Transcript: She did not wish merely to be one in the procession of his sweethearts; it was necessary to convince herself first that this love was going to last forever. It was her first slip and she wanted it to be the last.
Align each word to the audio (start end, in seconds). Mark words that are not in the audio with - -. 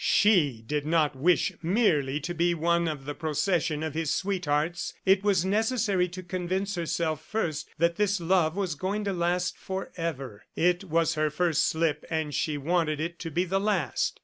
She 0.03 0.63
did 0.65 0.83
not 0.83 1.15
wish 1.15 1.51
merely 1.61 2.19
to 2.21 2.33
be 2.33 2.55
one 2.55 2.87
in 2.87 3.05
the 3.05 3.13
procession 3.13 3.83
of 3.83 3.93
his 3.93 4.09
sweethearts; 4.09 4.95
it 5.05 5.23
was 5.23 5.45
necessary 5.45 6.07
to 6.07 6.23
convince 6.23 6.73
herself 6.73 7.23
first 7.23 7.69
that 7.77 7.97
this 7.97 8.19
love 8.19 8.55
was 8.55 8.73
going 8.73 9.03
to 9.03 9.13
last 9.13 9.59
forever. 9.59 10.45
It 10.55 10.85
was 10.85 11.13
her 11.13 11.29
first 11.29 11.67
slip 11.67 12.03
and 12.09 12.33
she 12.33 12.57
wanted 12.57 12.99
it 12.99 13.19
to 13.19 13.29
be 13.29 13.43
the 13.45 13.59
last. 13.59 14.19